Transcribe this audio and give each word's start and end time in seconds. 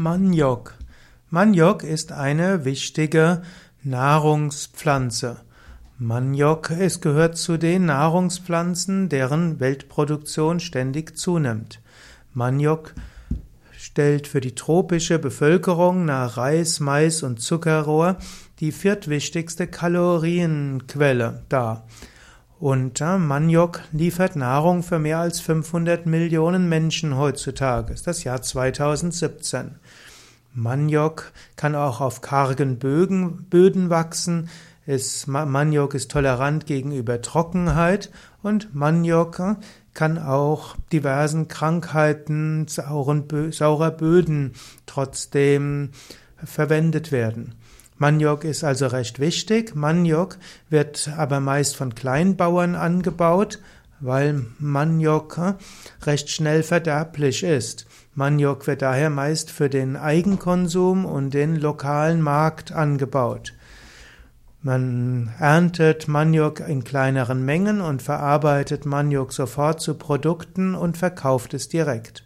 Maniok. 0.00 0.74
Maniok 1.28 1.82
ist 1.82 2.12
eine 2.12 2.64
wichtige 2.64 3.42
Nahrungspflanze. 3.82 5.38
Maniok 5.98 6.70
es 6.70 7.00
gehört 7.00 7.36
zu 7.36 7.56
den 7.56 7.86
Nahrungspflanzen, 7.86 9.08
deren 9.08 9.58
Weltproduktion 9.58 10.60
ständig 10.60 11.18
zunimmt. 11.18 11.80
Maniok 12.32 12.94
stellt 13.76 14.28
für 14.28 14.40
die 14.40 14.54
tropische 14.54 15.18
Bevölkerung 15.18 16.04
nach 16.04 16.36
Reis, 16.36 16.78
Mais 16.78 17.24
und 17.24 17.40
Zuckerrohr 17.40 18.18
die 18.60 18.70
viertwichtigste 18.70 19.66
Kalorienquelle 19.66 21.42
dar. 21.48 21.88
Und 22.60 23.00
äh, 23.00 23.18
Maniok 23.18 23.82
liefert 23.92 24.34
Nahrung 24.34 24.82
für 24.82 24.98
mehr 24.98 25.18
als 25.18 25.40
500 25.40 26.06
Millionen 26.06 26.68
Menschen 26.68 27.16
heutzutage. 27.16 27.90
Das 27.90 28.00
ist 28.00 28.06
das 28.06 28.24
Jahr 28.24 28.42
2017. 28.42 29.76
Maniok 30.54 31.30
kann 31.54 31.76
auch 31.76 32.00
auf 32.00 32.20
kargen 32.20 32.78
Bögen, 32.78 33.46
Böden 33.48 33.90
wachsen. 33.90 34.48
Es, 34.86 35.26
Maniok 35.28 35.94
ist 35.94 36.10
tolerant 36.10 36.66
gegenüber 36.66 37.22
Trockenheit 37.22 38.10
und 38.42 38.74
Maniok 38.74 39.38
äh, 39.38 39.54
kann 39.94 40.18
auch 40.18 40.76
diversen 40.92 41.46
Krankheiten 41.46 42.66
sauren, 42.66 43.24
saurer 43.52 43.90
Böden 43.90 44.54
trotzdem 44.86 45.90
verwendet 46.44 47.12
werden. 47.12 47.54
Maniok 47.98 48.44
ist 48.44 48.62
also 48.62 48.86
recht 48.86 49.18
wichtig. 49.18 49.74
Maniok 49.74 50.38
wird 50.70 51.10
aber 51.16 51.40
meist 51.40 51.76
von 51.76 51.94
Kleinbauern 51.94 52.76
angebaut, 52.76 53.58
weil 54.00 54.46
Maniok 54.58 55.56
recht 56.04 56.30
schnell 56.30 56.62
verderblich 56.62 57.42
ist. 57.42 57.86
Maniok 58.14 58.66
wird 58.68 58.82
daher 58.82 59.10
meist 59.10 59.50
für 59.50 59.68
den 59.68 59.96
Eigenkonsum 59.96 61.04
und 61.04 61.34
den 61.34 61.56
lokalen 61.56 62.22
Markt 62.22 62.70
angebaut. 62.72 63.54
Man 64.62 65.32
erntet 65.38 66.08
Maniok 66.08 66.60
in 66.60 66.84
kleineren 66.84 67.44
Mengen 67.44 67.80
und 67.80 68.02
verarbeitet 68.02 68.86
Maniok 68.86 69.32
sofort 69.32 69.80
zu 69.80 69.94
Produkten 69.94 70.74
und 70.74 70.96
verkauft 70.96 71.54
es 71.54 71.68
direkt. 71.68 72.24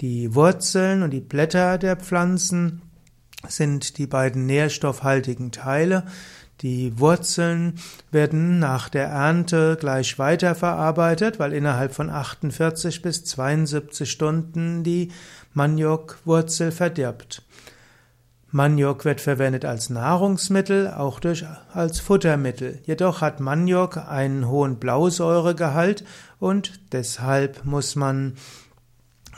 Die 0.00 0.34
Wurzeln 0.34 1.02
und 1.02 1.10
die 1.10 1.20
Blätter 1.20 1.78
der 1.78 1.96
Pflanzen 1.96 2.82
sind 3.48 3.98
die 3.98 4.06
beiden 4.06 4.46
nährstoffhaltigen 4.46 5.52
Teile. 5.52 6.04
Die 6.60 6.98
Wurzeln 6.98 7.74
werden 8.12 8.60
nach 8.60 8.88
der 8.88 9.08
Ernte 9.08 9.76
gleich 9.80 10.18
weiterverarbeitet, 10.18 11.38
weil 11.40 11.52
innerhalb 11.52 11.92
von 11.92 12.08
48 12.08 13.02
bis 13.02 13.24
72 13.24 14.08
Stunden 14.08 14.84
die 14.84 15.10
Maniokwurzel 15.54 16.70
verdirbt. 16.70 17.42
Maniok 18.54 19.06
wird 19.06 19.22
verwendet 19.22 19.64
als 19.64 19.88
Nahrungsmittel, 19.88 20.88
auch 20.88 21.20
durch, 21.20 21.46
als 21.72 22.00
Futtermittel. 22.00 22.80
Jedoch 22.84 23.22
hat 23.22 23.40
Maniok 23.40 23.96
einen 23.96 24.46
hohen 24.46 24.76
Blausäuregehalt 24.76 26.04
und 26.38 26.78
deshalb 26.92 27.64
muss 27.64 27.96
man 27.96 28.34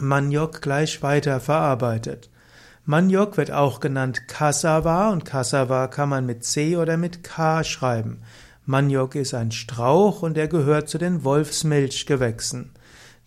Maniok 0.00 0.60
gleich 0.60 1.00
weiterverarbeitet. 1.02 2.28
Maniok 2.86 3.38
wird 3.38 3.50
auch 3.50 3.80
genannt 3.80 4.28
Cassava 4.28 5.10
und 5.10 5.24
Cassava 5.24 5.86
kann 5.86 6.10
man 6.10 6.26
mit 6.26 6.44
C 6.44 6.76
oder 6.76 6.98
mit 6.98 7.24
K 7.24 7.64
schreiben. 7.64 8.20
Maniok 8.66 9.14
ist 9.14 9.32
ein 9.32 9.52
Strauch 9.52 10.20
und 10.20 10.36
er 10.36 10.48
gehört 10.48 10.90
zu 10.90 10.98
den 10.98 11.24
Wolfsmilchgewächsen. 11.24 12.72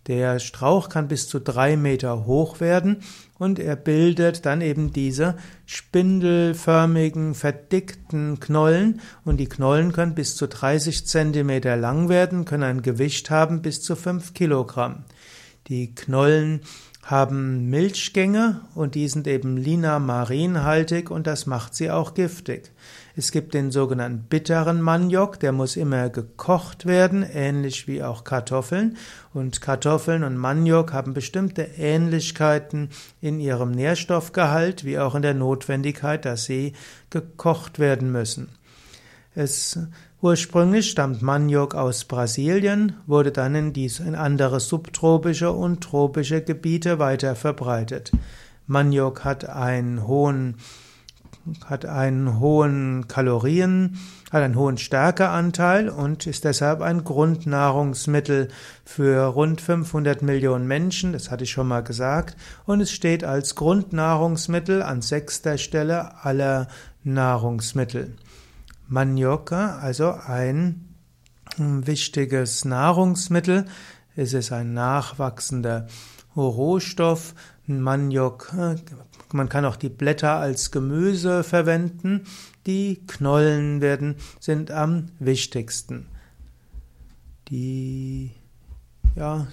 Der 0.06 0.38
Strauch 0.38 0.88
kann 0.88 1.08
bis 1.08 1.26
zu 1.26 1.40
drei 1.40 1.76
Meter 1.76 2.24
hoch 2.24 2.60
werden 2.60 2.98
und 3.36 3.58
er 3.58 3.74
bildet 3.74 4.46
dann 4.46 4.60
eben 4.60 4.92
diese 4.92 5.36
spindelförmigen, 5.66 7.34
verdickten 7.34 8.38
Knollen 8.38 9.00
und 9.24 9.38
die 9.38 9.48
Knollen 9.48 9.90
können 9.90 10.14
bis 10.14 10.36
zu 10.36 10.46
30 10.46 11.04
Zentimeter 11.04 11.76
lang 11.76 12.08
werden, 12.08 12.44
können 12.44 12.62
ein 12.62 12.82
Gewicht 12.82 13.28
haben 13.28 13.60
bis 13.60 13.82
zu 13.82 13.96
fünf 13.96 14.34
Kilogramm. 14.34 15.04
Die 15.66 15.94
Knollen 15.96 16.60
haben 17.08 17.70
Milchgänge 17.70 18.60
und 18.74 18.94
die 18.94 19.08
sind 19.08 19.26
eben 19.26 19.56
linamarinhaltig 19.56 21.10
und 21.10 21.26
das 21.26 21.46
macht 21.46 21.74
sie 21.74 21.90
auch 21.90 22.12
giftig. 22.12 22.70
Es 23.16 23.32
gibt 23.32 23.54
den 23.54 23.70
sogenannten 23.70 24.26
bitteren 24.28 24.82
Maniok, 24.82 25.40
der 25.40 25.52
muss 25.52 25.76
immer 25.76 26.10
gekocht 26.10 26.84
werden, 26.84 27.22
ähnlich 27.22 27.88
wie 27.88 28.02
auch 28.02 28.24
Kartoffeln. 28.24 28.98
Und 29.32 29.62
Kartoffeln 29.62 30.22
und 30.22 30.36
Maniok 30.36 30.92
haben 30.92 31.14
bestimmte 31.14 31.62
Ähnlichkeiten 31.62 32.90
in 33.22 33.40
ihrem 33.40 33.70
Nährstoffgehalt, 33.70 34.84
wie 34.84 34.98
auch 34.98 35.14
in 35.14 35.22
der 35.22 35.34
Notwendigkeit, 35.34 36.26
dass 36.26 36.44
sie 36.44 36.74
gekocht 37.08 37.78
werden 37.78 38.12
müssen. 38.12 38.50
Es 39.38 39.78
Ursprünglich 40.20 40.90
stammt 40.90 41.22
Maniok 41.22 41.76
aus 41.76 42.04
Brasilien, 42.04 42.94
wurde 43.06 43.30
dann 43.30 43.54
in, 43.54 43.72
dies, 43.72 44.00
in 44.00 44.16
andere 44.16 44.58
subtropische 44.58 45.52
und 45.52 45.80
tropische 45.80 46.42
Gebiete 46.42 46.98
weiter 46.98 47.36
verbreitet. 47.36 48.10
Maniok 48.66 49.24
hat 49.24 49.48
einen 49.48 50.08
hohen, 50.08 50.56
hat 51.66 51.86
einen 51.86 52.40
hohen 52.40 53.06
Kalorien, 53.06 54.00
hat 54.32 54.42
einen 54.42 54.56
hohen 54.56 54.76
Stärkeanteil 54.76 55.88
und 55.88 56.26
ist 56.26 56.42
deshalb 56.42 56.80
ein 56.80 57.04
Grundnahrungsmittel 57.04 58.48
für 58.84 59.24
rund 59.24 59.60
500 59.60 60.20
Millionen 60.20 60.66
Menschen, 60.66 61.12
das 61.12 61.30
hatte 61.30 61.44
ich 61.44 61.52
schon 61.52 61.68
mal 61.68 61.84
gesagt, 61.84 62.36
und 62.66 62.80
es 62.80 62.90
steht 62.90 63.22
als 63.22 63.54
Grundnahrungsmittel 63.54 64.82
an 64.82 65.00
sechster 65.00 65.58
Stelle 65.58 66.24
aller 66.24 66.66
Nahrungsmittel. 67.04 68.16
Manioka, 68.88 69.78
also 69.78 70.12
ein 70.12 70.94
wichtiges 71.58 72.64
Nahrungsmittel. 72.64 73.66
Es 74.16 74.32
ist 74.32 74.50
ein 74.50 74.72
nachwachsender 74.72 75.86
Rohstoff. 76.36 77.34
Maniok, 77.66 78.54
man 79.32 79.48
kann 79.50 79.66
auch 79.66 79.76
die 79.76 79.90
Blätter 79.90 80.36
als 80.36 80.70
Gemüse 80.70 81.44
verwenden. 81.44 82.24
Die 82.66 83.02
Knollen 83.06 83.82
werden, 83.82 84.16
sind 84.40 84.70
am 84.70 85.10
wichtigsten. 85.18 86.06
Die, 87.48 88.32
ja, 89.16 89.46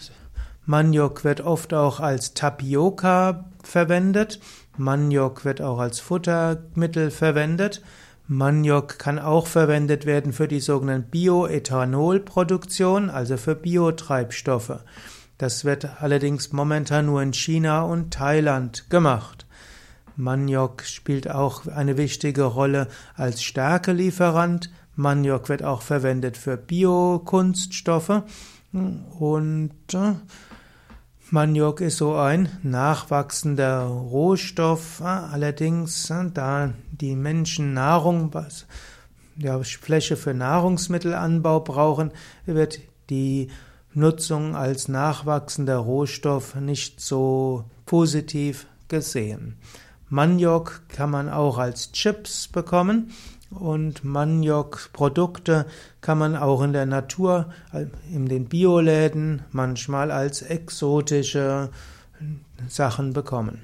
Maniok 0.65 1.25
wird 1.25 1.41
oft 1.41 1.73
auch 1.73 1.99
als 1.99 2.33
Tapioca 2.33 3.45
verwendet. 3.63 4.39
Maniok 4.77 5.43
wird 5.43 5.61
auch 5.61 5.79
als 5.79 5.99
Futtermittel 5.99 7.11
verwendet. 7.11 7.81
Maniok 8.27 8.97
kann 8.97 9.19
auch 9.19 9.45
verwendet 9.45 10.07
werden 10.07 10.33
für 10.33 10.47
die 10.47 10.59
sogenannte 10.59 11.09
Bioethanolproduktion, 11.09 13.11
also 13.11 13.37
für 13.37 13.53
Biotreibstoffe. 13.55 14.79
Das 15.37 15.65
wird 15.65 16.01
allerdings 16.01 16.51
momentan 16.51 17.05
nur 17.05 17.21
in 17.21 17.33
China 17.33 17.83
und 17.83 18.11
Thailand 18.13 18.89
gemacht. 18.89 19.45
Maniok 20.15 20.83
spielt 20.83 21.29
auch 21.29 21.67
eine 21.67 21.97
wichtige 21.97 22.43
Rolle 22.43 22.87
als 23.15 23.43
Stärkelieferant. 23.43 24.71
Maniok 24.95 25.49
wird 25.49 25.63
auch 25.63 25.81
verwendet 25.81 26.37
für 26.37 26.55
Biokunststoffe 26.57 28.21
und 28.71 29.71
äh, 29.93 30.13
Maniok 31.31 31.81
ist 31.81 31.97
so 31.97 32.13
ein 32.15 32.49
nachwachsender 32.61 33.85
Rohstoff, 33.85 35.01
allerdings, 35.01 36.13
da 36.33 36.73
die 36.91 37.15
Menschen 37.15 37.73
Nahrung, 37.73 38.31
ja, 39.35 39.59
Fläche 39.63 40.17
für 40.17 40.35
Nahrungsmittelanbau 40.35 41.61
brauchen, 41.61 42.11
wird 42.45 42.79
die 43.09 43.49
Nutzung 43.93 44.55
als 44.55 44.87
nachwachsender 44.87 45.77
Rohstoff 45.77 46.53
nicht 46.55 47.01
so 47.01 47.65
positiv 47.87 48.67
gesehen. 48.87 49.57
Maniok 50.09 50.81
kann 50.89 51.09
man 51.09 51.29
auch 51.29 51.57
als 51.57 51.91
Chips 51.91 52.47
bekommen 52.47 53.11
und 53.49 54.03
Maniok-Produkte 54.03 55.65
kann 56.01 56.17
man 56.17 56.35
auch 56.35 56.61
in 56.61 56.73
der 56.73 56.85
Natur, 56.85 57.49
in 58.11 58.27
den 58.27 58.45
Bioläden 58.45 59.43
manchmal 59.51 60.11
als 60.11 60.41
exotische 60.41 61.69
Sachen 62.67 63.13
bekommen. 63.13 63.61